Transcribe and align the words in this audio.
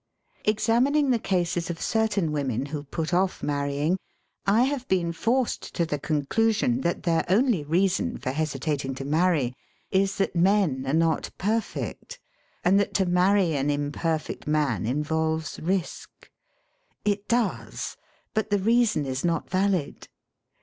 Examining 0.45 1.11
the 1.11 1.19
cases 1.19 1.69
of 1.69 1.79
certain 1.79 2.31
women 2.31 2.65
who 2.65 2.81
put 2.85 3.13
off 3.13 3.43
marrying, 3.43 3.99
I 4.47 4.63
have 4.63 4.87
been 4.87 5.13
forced 5.13 5.61
to 5.75 5.85
the 5.85 5.99
conclusion 5.99 6.81
that 6.81 7.03
their 7.03 7.23
only 7.29 7.63
reason 7.63 8.17
for 8.17 8.31
hesitating 8.31 8.95
to 8.95 9.05
marry 9.05 9.53
is 9.91 10.15
that 10.17 10.35
men 10.35 10.87
are 10.87 10.95
not 10.95 11.29
perfect, 11.37 12.19
and 12.63 12.79
that 12.79 12.95
to 12.95 13.05
marry 13.05 13.53
an 13.55 13.69
imperfect 13.69 14.47
man 14.47 14.87
involves 14.87 15.59
risk. 15.59 16.09
It 17.05 17.27
does, 17.27 17.95
but 18.33 18.49
the 18.49 18.57
reason 18.57 19.05
is 19.05 19.23
not 19.23 19.51
valid. 19.51 20.07